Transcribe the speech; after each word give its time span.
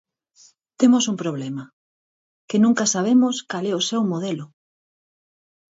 Temos 0.79 1.03
un 1.11 1.15
problema: 1.23 1.63
que 2.49 2.57
nunca 2.63 2.91
sabemos 2.93 3.35
cal 3.49 3.65
é 3.71 3.73
o 3.79 3.85
seu 3.89 4.01
modelo. 4.11 4.45